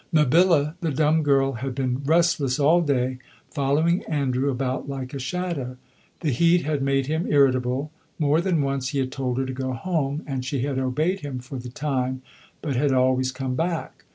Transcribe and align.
Mabilla, 0.11 0.73
the 0.81 0.89
dumb 0.89 1.21
girl, 1.21 1.51
had 1.51 1.75
been 1.75 2.01
restless 2.05 2.59
all 2.59 2.81
day, 2.81 3.19
following 3.51 4.03
Andrew 4.05 4.49
about 4.49 4.89
like 4.89 5.13
a 5.13 5.19
shadow. 5.19 5.77
The 6.21 6.31
heat 6.31 6.63
had 6.63 6.81
made 6.81 7.05
him 7.05 7.27
irritable; 7.31 7.91
more 8.17 8.41
than 8.41 8.63
once 8.63 8.87
he 8.89 8.97
had 8.97 9.11
told 9.11 9.37
her 9.37 9.45
to 9.45 9.53
go 9.53 9.73
home 9.73 10.23
and 10.25 10.43
she 10.43 10.61
had 10.63 10.79
obeyed 10.79 11.19
him 11.19 11.37
for 11.37 11.59
the 11.59 11.69
time, 11.69 12.23
but 12.63 12.75
had 12.75 12.91
always 12.91 13.31
come 13.31 13.53
back. 13.53 14.05